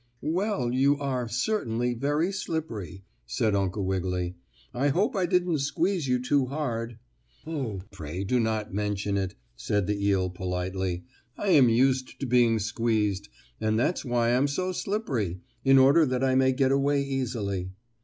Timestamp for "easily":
17.03-17.69